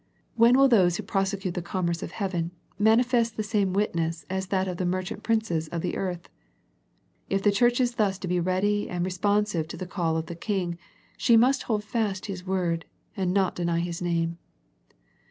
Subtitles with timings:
[0.33, 4.67] When will those who prosecute the commerce of heaven, manifest the same wisdom as that
[4.67, 6.27] of the mer chant princes of the earth?
[7.29, 10.33] If the Church is thus to be ready and responsive to the call of the
[10.33, 10.79] King
[11.17, 12.85] she must hold fast His word,
[13.15, 14.39] and not deny His name.